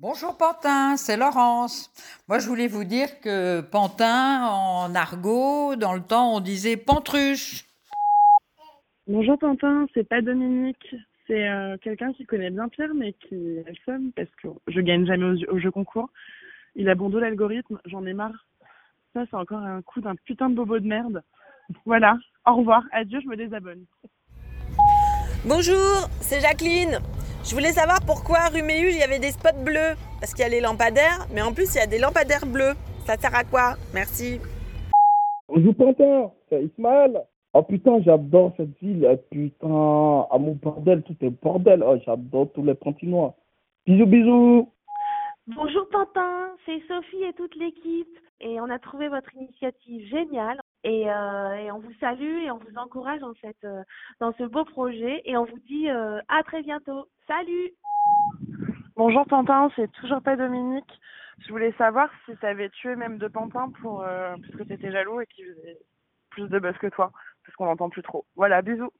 Bonjour 0.00 0.36
Pantin, 0.38 0.96
c'est 0.96 1.16
Laurence. 1.16 1.90
Moi 2.28 2.38
je 2.38 2.46
voulais 2.46 2.68
vous 2.68 2.84
dire 2.84 3.20
que 3.20 3.60
Pantin, 3.62 4.46
en 4.46 4.94
argot, 4.94 5.74
dans 5.74 5.92
le 5.92 6.00
temps 6.00 6.36
on 6.36 6.38
disait 6.38 6.76
Pantruche. 6.76 7.64
Bonjour 9.08 9.36
Pantin, 9.36 9.86
c'est 9.94 10.08
pas 10.08 10.22
Dominique. 10.22 10.94
C'est 11.26 11.48
euh, 11.48 11.76
quelqu'un 11.82 12.12
qui 12.12 12.26
connaît 12.26 12.50
bien 12.50 12.68
Pierre 12.68 12.94
mais 12.94 13.12
qui 13.12 13.58
a 13.66 13.70
le 13.70 13.76
seum 13.84 14.12
parce 14.14 14.28
que 14.40 14.46
je 14.68 14.80
gagne 14.80 15.04
jamais 15.04 15.24
au, 15.24 15.54
au 15.54 15.58
jeu 15.58 15.72
concours. 15.72 16.10
Il 16.76 16.88
a 16.88 16.94
bon 16.94 17.08
dos 17.08 17.18
l'algorithme, 17.18 17.80
j'en 17.84 18.06
ai 18.06 18.12
marre. 18.12 18.46
Ça 19.14 19.24
c'est 19.28 19.36
encore 19.36 19.62
un 19.62 19.82
coup 19.82 20.00
d'un 20.00 20.14
putain 20.14 20.48
de 20.48 20.54
bobo 20.54 20.78
de 20.78 20.86
merde. 20.86 21.24
Voilà, 21.86 22.16
au 22.46 22.54
revoir, 22.54 22.84
adieu, 22.92 23.18
je 23.20 23.26
me 23.26 23.34
désabonne. 23.34 23.84
Bonjour, 25.44 26.08
c'est 26.20 26.40
Jacqueline. 26.40 27.00
Je 27.48 27.54
voulais 27.54 27.72
savoir 27.72 28.00
pourquoi 28.04 28.50
rue 28.52 28.62
Méhul 28.62 28.90
il 28.92 28.98
y 28.98 29.02
avait 29.02 29.18
des 29.18 29.30
spots 29.30 29.64
bleus. 29.64 29.96
Parce 30.20 30.34
qu'il 30.34 30.42
y 30.42 30.46
a 30.46 30.50
les 30.50 30.60
lampadaires, 30.60 31.24
mais 31.32 31.40
en 31.40 31.54
plus 31.54 31.74
il 31.74 31.78
y 31.78 31.80
a 31.80 31.86
des 31.86 31.98
lampadaires 31.98 32.44
bleus. 32.44 32.74
Ça 33.06 33.16
sert 33.16 33.34
à 33.34 33.42
quoi? 33.42 33.76
Merci. 33.94 34.38
Bonjour 35.48 35.74
Pantin, 35.74 36.30
c'est 36.50 36.62
Ismaël. 36.62 37.24
Oh 37.54 37.62
putain, 37.62 38.02
j'adore 38.02 38.52
cette 38.58 38.78
ville. 38.82 39.08
Eh, 39.10 39.16
putain, 39.30 39.66
à 40.30 40.36
mon 40.38 40.58
bordel, 40.62 41.02
tout 41.04 41.16
est 41.22 41.30
bordel. 41.30 41.82
Oh, 41.82 41.96
j'adore 42.04 42.52
tous 42.52 42.62
les 42.62 42.74
Pantinois. 42.74 43.34
Bisous, 43.86 44.04
bisous. 44.04 44.68
Bonjour 45.46 45.88
Pantin, 45.88 46.50
c'est 46.66 46.82
Sophie 46.86 47.24
et 47.24 47.32
toute 47.32 47.56
l'équipe. 47.56 48.14
Et 48.42 48.60
on 48.60 48.68
a 48.68 48.78
trouvé 48.78 49.08
votre 49.08 49.34
initiative 49.34 50.06
géniale. 50.10 50.60
Et, 50.84 51.10
euh, 51.10 51.54
et, 51.54 51.72
on 51.72 51.78
vous 51.78 51.94
salue 51.98 52.44
et 52.44 52.50
on 52.50 52.58
vous 52.58 52.76
encourage 52.76 53.20
dans, 53.20 53.32
cette, 53.40 53.64
euh, 53.64 53.82
dans 54.20 54.34
ce 54.36 54.44
beau 54.44 54.66
projet. 54.66 55.22
Et 55.24 55.38
on 55.38 55.46
vous 55.46 55.58
dit 55.66 55.88
euh, 55.88 56.20
à 56.28 56.42
très 56.42 56.62
bientôt. 56.62 57.06
Salut 57.28 57.74
Bonjour 58.96 59.26
Pantin, 59.26 59.70
c'est 59.76 59.92
toujours 59.92 60.22
pas 60.22 60.34
Dominique. 60.34 60.90
Je 61.46 61.52
voulais 61.52 61.72
savoir 61.72 62.08
si 62.24 62.34
tu 62.38 62.46
avais 62.46 62.70
tué 62.70 62.96
même 62.96 63.18
de 63.18 63.28
Pantin 63.28 63.70
pour, 63.82 63.98
parce 63.98 64.54
que 64.56 64.62
tu 64.62 64.72
étais 64.72 64.90
jaloux 64.90 65.20
et 65.20 65.26
qu'il 65.26 65.44
faisait 65.44 65.76
plus 66.30 66.48
de 66.48 66.58
buzz 66.58 66.74
que 66.78 66.86
toi. 66.86 67.12
Parce 67.44 67.54
qu'on 67.56 67.66
n'entend 67.66 67.90
plus 67.90 68.02
trop. 68.02 68.24
Voilà, 68.34 68.62
bisous. 68.62 68.90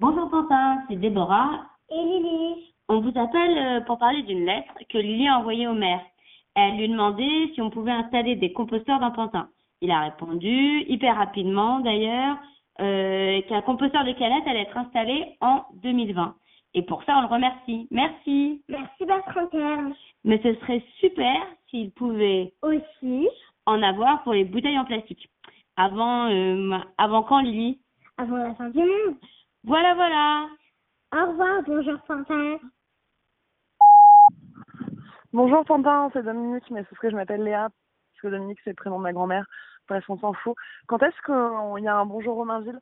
Bonjour 0.00 0.28
Pantin, 0.28 0.82
c'est 0.88 0.96
Déborah. 0.96 1.68
Et 1.88 1.94
Lily. 1.94 2.74
On 2.88 3.00
vous 3.00 3.16
appelle 3.16 3.84
pour 3.84 3.98
parler 3.98 4.24
d'une 4.24 4.44
lettre 4.44 4.74
que 4.90 4.98
Lily 4.98 5.28
a 5.28 5.38
envoyée 5.38 5.68
au 5.68 5.74
maire. 5.74 6.02
Elle 6.56 6.78
lui 6.78 6.88
demandait 6.88 7.52
si 7.54 7.62
on 7.62 7.70
pouvait 7.70 7.92
installer 7.92 8.34
des 8.34 8.52
composteurs 8.52 8.98
dans 8.98 9.12
Pantin. 9.12 9.50
Il 9.80 9.92
a 9.92 10.00
répondu, 10.00 10.80
hyper 10.88 11.16
rapidement 11.16 11.78
d'ailleurs, 11.78 12.36
euh, 12.36 12.51
qu'un 12.78 13.62
composteur 13.62 14.04
de 14.04 14.12
canettes 14.12 14.46
allait 14.46 14.62
être 14.62 14.76
installé 14.76 15.36
en 15.40 15.64
2020. 15.82 16.34
Et 16.74 16.82
pour 16.82 17.02
ça, 17.04 17.18
on 17.18 17.22
le 17.22 17.26
remercie. 17.26 17.86
Merci. 17.90 18.62
Merci 18.68 19.04
Bertrand 19.04 19.48
Mais 20.24 20.40
ce 20.42 20.54
serait 20.60 20.82
super 21.00 21.34
s'il 21.68 21.90
pouvait 21.92 22.54
aussi 22.62 23.28
en 23.66 23.82
avoir 23.82 24.22
pour 24.22 24.32
les 24.32 24.44
bouteilles 24.44 24.78
en 24.78 24.84
plastique. 24.84 25.28
Avant, 25.76 26.30
euh, 26.30 26.78
avant 26.98 27.22
quand, 27.22 27.40
Lily? 27.40 27.80
Avant 28.18 28.36
la 28.36 28.54
fin 28.54 28.70
du 28.70 28.78
monde. 28.78 29.16
Voilà, 29.64 29.94
voilà. 29.94 30.48
Au 31.14 31.30
revoir, 31.30 31.62
bonjour 31.66 31.98
Pantin. 32.06 32.58
Bonjour 35.32 35.64
Pantin, 35.64 36.10
c'est 36.12 36.22
Dominique, 36.24 36.70
mais 36.70 36.84
c'est 36.88 36.94
ce 36.94 37.00
que 37.00 37.10
je 37.10 37.16
m'appelle 37.16 37.42
Léa, 37.42 37.68
que 38.22 38.28
Dominique 38.28 38.58
c'est 38.64 38.70
le 38.70 38.76
prénom 38.76 38.98
de 38.98 39.02
ma 39.02 39.12
grand-mère. 39.12 39.46
Bref, 39.88 40.04
on 40.08 40.16
s'en 40.18 40.32
fout. 40.32 40.54
Quand 40.86 41.02
est-ce 41.02 41.20
qu'il 41.26 41.84
y 41.84 41.88
a 41.88 41.96
un 41.96 42.06
bonjour 42.06 42.36
Romainville? 42.36 42.80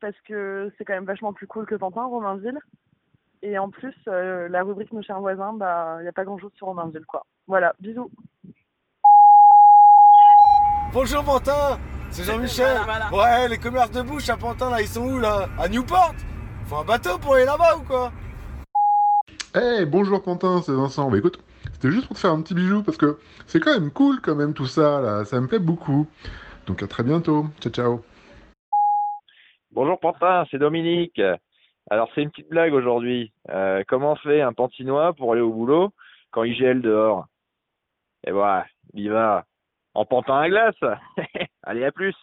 Parce 0.00 0.14
que 0.28 0.70
c'est 0.76 0.84
quand 0.84 0.92
même 0.92 1.06
vachement 1.06 1.32
plus 1.32 1.46
cool 1.46 1.66
que 1.66 1.74
Pantin, 1.74 2.04
Romainville. 2.04 2.58
Et 3.42 3.58
en 3.58 3.70
plus, 3.70 3.94
euh, 4.06 4.48
la 4.48 4.62
rubrique 4.62 4.92
Nos 4.92 5.02
chers 5.02 5.18
voisins, 5.18 5.52
bah, 5.54 5.96
il 5.98 6.02
n'y 6.02 6.08
a 6.08 6.12
pas 6.12 6.24
grand-chose 6.24 6.52
sur 6.54 6.68
Romainville, 6.68 7.06
quoi. 7.06 7.26
Voilà, 7.48 7.74
bisous. 7.80 8.10
Bonjour 10.92 11.24
Pantin, 11.24 11.78
c'est 12.10 12.24
Jean-Michel. 12.24 12.78
Ouais, 13.12 13.48
les 13.48 13.58
commerces 13.58 13.90
de 13.90 14.02
bouche 14.02 14.28
à 14.28 14.36
Pantin, 14.36 14.70
là, 14.70 14.80
ils 14.80 14.86
sont 14.86 15.04
où, 15.04 15.18
là? 15.18 15.48
À 15.58 15.68
Newport? 15.68 16.14
Faut 16.66 16.76
un 16.76 16.84
bateau 16.84 17.18
pour 17.18 17.34
aller 17.34 17.46
là-bas 17.46 17.78
ou 17.78 17.82
quoi? 17.82 18.12
Hey, 19.54 19.84
bonjour 19.86 20.22
Pantin, 20.22 20.62
c'est 20.62 20.72
Vincent. 20.72 21.10
Bah 21.10 21.18
écoute, 21.18 21.38
c'était 21.82 21.94
juste 21.94 22.06
pour 22.06 22.14
te 22.14 22.20
faire 22.20 22.30
un 22.30 22.40
petit 22.42 22.54
bijou 22.54 22.84
parce 22.84 22.96
que 22.96 23.18
c'est 23.48 23.58
quand 23.58 23.72
même 23.72 23.90
cool 23.90 24.20
quand 24.20 24.36
même 24.36 24.54
tout 24.54 24.66
ça 24.66 25.00
là, 25.00 25.24
ça 25.24 25.40
me 25.40 25.48
plaît 25.48 25.58
beaucoup. 25.58 26.06
Donc 26.68 26.80
à 26.80 26.86
très 26.86 27.02
bientôt. 27.02 27.46
Ciao 27.60 27.72
ciao. 27.72 28.00
Bonjour 29.72 29.98
Pantin, 29.98 30.44
c'est 30.48 30.58
Dominique. 30.58 31.20
Alors 31.90 32.08
c'est 32.14 32.22
une 32.22 32.30
petite 32.30 32.48
blague 32.48 32.72
aujourd'hui. 32.72 33.32
Euh, 33.50 33.82
comment 33.88 34.14
fait 34.14 34.42
un 34.42 34.52
pantinois 34.52 35.12
pour 35.14 35.32
aller 35.32 35.40
au 35.40 35.52
boulot 35.52 35.90
quand 36.30 36.44
il 36.44 36.54
gèle 36.54 36.82
dehors? 36.82 37.26
Et 38.24 38.30
voilà, 38.30 38.64
il 38.94 39.02
y 39.02 39.08
va 39.08 39.44
en 39.94 40.04
pantin 40.04 40.38
à 40.38 40.48
glace. 40.48 40.76
Allez, 41.64 41.84
à 41.84 41.90
plus. 41.90 42.14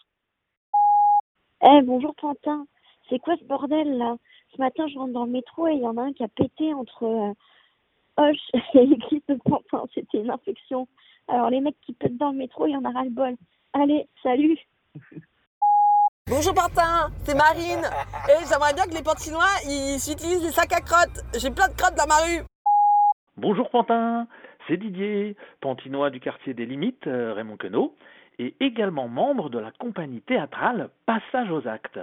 Eh 1.62 1.82
bonjour 1.82 2.14
Pantin, 2.14 2.64
c'est 3.10 3.18
quoi 3.18 3.36
ce 3.36 3.44
bordel 3.44 3.98
là? 3.98 4.16
Ce 4.56 4.58
matin 4.58 4.86
je 4.88 4.98
rentre 4.98 5.12
dans 5.12 5.26
le 5.26 5.32
métro 5.32 5.68
et 5.68 5.74
il 5.74 5.82
y 5.82 5.86
en 5.86 5.98
a 5.98 6.02
un 6.04 6.14
qui 6.14 6.24
a 6.24 6.28
pété 6.28 6.72
entre 6.72 7.04
euh, 7.04 7.34
Hoche 8.20 8.50
et 8.74 8.86
l'église 8.86 9.22
de 9.28 9.38
Pantin, 9.44 9.84
c'était 9.94 10.18
une 10.18 10.30
infection. 10.30 10.86
Alors 11.28 11.50
les 11.50 11.60
mecs 11.60 11.80
qui 11.80 11.92
pètent 11.92 12.18
dans 12.18 12.30
le 12.30 12.38
métro, 12.38 12.66
il 12.66 12.72
y 12.72 12.76
en 12.76 12.84
a 12.84 12.90
ras 12.90 13.04
le 13.04 13.10
bol. 13.10 13.34
Allez, 13.72 14.06
salut 14.22 14.58
Bonjour 16.28 16.54
Pantin, 16.54 17.08
c'est 17.24 17.34
Marine. 17.34 17.82
Et 18.28 18.44
j'aimerais 18.48 18.74
bien 18.74 18.84
que 18.84 18.94
les 18.94 19.02
Pantinois, 19.02 19.50
ils 19.64 19.96
utilisent 20.12 20.42
des 20.42 20.52
sacs 20.52 20.72
à 20.72 20.80
crottes. 20.80 21.20
J'ai 21.40 21.50
plein 21.50 21.68
de 21.68 21.74
crottes 21.74 21.96
dans 21.96 22.06
ma 22.06 22.18
rue. 22.18 22.44
Bonjour 23.36 23.70
Pantin, 23.70 24.26
c'est 24.68 24.76
Didier, 24.76 25.34
Pantinois 25.60 26.10
du 26.10 26.20
quartier 26.20 26.52
des 26.52 26.66
Limites, 26.66 27.06
euh, 27.06 27.32
Raymond 27.32 27.56
Queneau, 27.56 27.96
et 28.38 28.54
également 28.60 29.08
membre 29.08 29.48
de 29.48 29.58
la 29.58 29.70
compagnie 29.72 30.20
théâtrale 30.20 30.90
Passage 31.06 31.50
aux 31.50 31.66
Actes. 31.66 32.00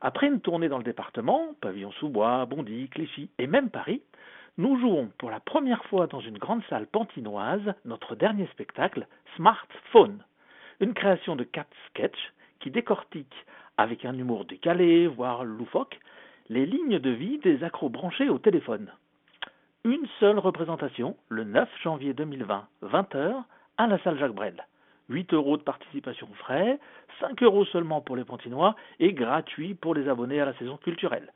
Après 0.00 0.26
une 0.26 0.40
tournée 0.40 0.68
dans 0.68 0.78
le 0.78 0.84
département, 0.84 1.54
Pavillon-sous-Bois, 1.62 2.44
Bondy, 2.46 2.88
Clichy 2.88 3.30
et 3.38 3.46
même 3.46 3.70
Paris, 3.70 4.02
nous 4.56 4.78
jouons 4.78 5.10
pour 5.18 5.30
la 5.30 5.40
première 5.40 5.84
fois 5.86 6.06
dans 6.06 6.20
une 6.20 6.38
grande 6.38 6.62
salle 6.70 6.86
pantinoise 6.86 7.74
notre 7.84 8.14
dernier 8.14 8.46
spectacle, 8.52 9.08
Smartphone, 9.34 10.22
une 10.78 10.94
création 10.94 11.34
de 11.34 11.42
quatre 11.42 11.74
sketchs 11.88 12.32
qui 12.60 12.70
décortique, 12.70 13.34
avec 13.76 14.04
un 14.04 14.16
humour 14.16 14.44
décalé, 14.44 15.08
voire 15.08 15.42
loufoque, 15.44 15.98
les 16.48 16.66
lignes 16.66 17.00
de 17.00 17.10
vie 17.10 17.38
des 17.38 17.64
accros 17.64 17.88
branchés 17.88 18.28
au 18.28 18.38
téléphone. 18.38 18.92
Une 19.82 20.06
seule 20.20 20.38
représentation, 20.38 21.16
le 21.28 21.42
9 21.42 21.68
janvier 21.82 22.14
2020, 22.14 22.68
20h, 22.84 23.42
à 23.76 23.86
la 23.88 23.98
salle 24.04 24.18
Jacques 24.18 24.34
Brel. 24.34 24.64
8 25.08 25.34
euros 25.34 25.56
de 25.56 25.62
participation 25.62 26.28
frais, 26.38 26.78
5 27.20 27.42
euros 27.42 27.64
seulement 27.66 28.00
pour 28.00 28.16
les 28.16 28.24
Pantinois 28.24 28.76
et 29.00 29.12
gratuit 29.12 29.74
pour 29.74 29.94
les 29.94 30.08
abonnés 30.08 30.40
à 30.40 30.46
la 30.46 30.54
saison 30.54 30.76
culturelle. 30.76 31.32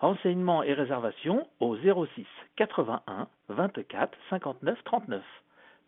Renseignements 0.00 0.62
et 0.62 0.74
réservations 0.74 1.48
au 1.58 1.76
06 1.76 2.26
81 2.56 3.28
24 3.48 4.16
59 4.30 4.78
39. 4.84 5.22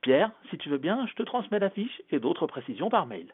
Pierre, 0.00 0.32
si 0.48 0.58
tu 0.58 0.68
veux 0.68 0.78
bien, 0.78 1.06
je 1.06 1.14
te 1.14 1.22
transmets 1.22 1.58
l'affiche 1.58 2.02
et 2.10 2.18
d'autres 2.18 2.46
précisions 2.46 2.90
par 2.90 3.06
mail. 3.06 3.32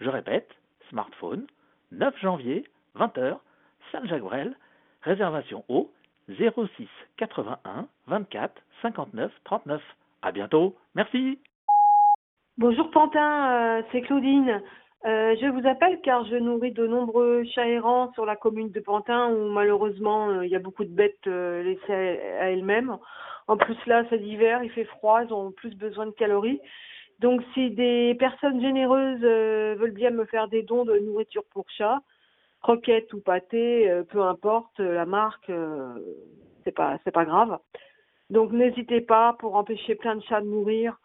Je 0.00 0.10
répète, 0.10 0.50
smartphone, 0.90 1.46
9 1.92 2.18
janvier, 2.20 2.64
20h, 2.96 3.38
salle 3.90 4.08
Jacques 4.08 4.22
Brel, 4.22 4.54
réservation 5.02 5.64
au 5.68 5.90
06 6.28 6.88
81 7.16 7.86
24 8.06 8.62
59 8.82 9.32
39. 9.44 9.82
À 10.20 10.32
bientôt, 10.32 10.76
merci. 10.94 11.38
Bonjour 12.58 12.90
Pantin, 12.90 13.50
euh, 13.50 13.82
c'est 13.92 14.02
Claudine. 14.02 14.60
Euh, 15.06 15.36
je 15.40 15.46
vous 15.46 15.66
appelle 15.68 16.00
car 16.00 16.24
je 16.26 16.34
nourris 16.34 16.72
de 16.72 16.86
nombreux 16.86 17.44
chats 17.54 17.68
errants 17.68 18.12
sur 18.14 18.26
la 18.26 18.34
commune 18.34 18.72
de 18.72 18.80
Pantin 18.80 19.30
où 19.30 19.48
malheureusement 19.48 20.28
euh, 20.30 20.44
il 20.44 20.50
y 20.50 20.56
a 20.56 20.58
beaucoup 20.58 20.84
de 20.84 20.90
bêtes 20.90 21.26
euh, 21.28 21.62
laissées 21.62 22.20
à, 22.40 22.50
elles-mêmes. 22.50 22.98
En 23.46 23.56
plus 23.56 23.76
là 23.86 24.04
c'est 24.10 24.16
l'hiver, 24.16 24.64
il 24.64 24.70
fait 24.70 24.84
froid, 24.84 25.22
ils 25.22 25.32
ont 25.32 25.52
plus 25.52 25.74
besoin 25.76 26.06
de 26.06 26.10
calories. 26.10 26.60
Donc 27.20 27.42
si 27.54 27.70
des 27.70 28.16
personnes 28.18 28.60
généreuses 28.60 29.20
veulent 29.20 29.92
bien 29.92 30.10
me 30.10 30.24
faire 30.24 30.48
des 30.48 30.62
dons 30.62 30.84
de 30.84 30.98
nourriture 30.98 31.44
pour 31.52 31.66
chats, 31.70 32.00
croquettes 32.60 33.12
ou 33.12 33.20
pâtés, 33.20 33.88
euh, 33.88 34.02
peu 34.02 34.22
importe 34.22 34.80
la 34.80 35.06
marque, 35.06 35.50
c'est 36.64 36.74
pas 36.74 36.98
c'est 37.04 37.12
pas 37.12 37.24
grave. 37.24 37.58
Donc 38.30 38.50
n'hésitez 38.50 39.00
pas 39.00 39.36
pour 39.38 39.54
empêcher 39.54 39.94
plein 39.94 40.16
de 40.16 40.22
chats 40.22 40.40
de 40.40 40.46
mourir. 40.46 40.98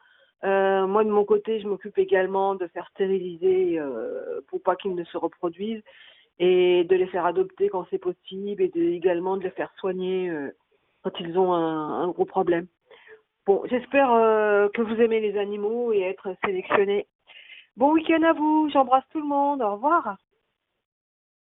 Euh, 0.44 0.88
moi, 0.88 1.04
de 1.04 1.10
mon 1.10 1.25
côté, 1.25 1.60
je 1.60 1.68
m'occupe 1.68 1.98
également 1.98 2.56
de 2.56 2.68
faire 2.68 2.88
stériliser 2.90 3.80
euh, 3.80 4.42
pour 4.48 4.62
pas 4.62 4.75
qu'ils 4.75 4.95
ne 4.95 5.04
se 5.06 5.18
reproduisent 5.18 5.84
et 6.40 6.84
de 6.84 6.95
les 6.95 7.07
faire 7.07 7.25
adopter 7.25 7.69
quand 7.69 7.86
c'est 7.90 7.98
possible 7.98 8.62
et 8.62 8.69
de, 8.69 8.81
également 8.81 9.38
de 9.38 9.44
les 9.44 9.51
faire 9.51 9.72
soigner 9.78 10.30
euh, 10.30 10.51
quand 11.04 11.18
ils 11.19 11.38
ont 11.38 11.54
un, 11.54 12.04
un 12.04 12.07
gros 12.10 12.25
problème. 12.25 12.68
Bon, 13.45 13.62
j'espère 13.69 14.07
que 14.74 14.81
vous 14.81 15.01
aimez 15.01 15.19
les 15.19 15.38
animaux 15.38 15.92
et 15.92 16.00
être 16.00 16.34
sélectionnés. 16.45 17.07
Bon 17.75 17.92
week-end 17.92 18.24
à 18.24 18.31
vous, 18.31 18.69
j'embrasse 18.72 19.04
tout 19.12 19.19
le 19.19 19.28
monde, 19.28 19.62
au 19.62 19.74
revoir. 19.74 20.16